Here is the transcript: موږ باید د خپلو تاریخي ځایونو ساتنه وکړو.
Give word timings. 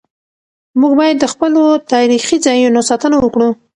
موږ 0.79 0.91
باید 0.99 1.17
د 1.19 1.25
خپلو 1.33 1.61
تاریخي 1.93 2.37
ځایونو 2.45 2.79
ساتنه 2.89 3.15
وکړو. 3.21 3.49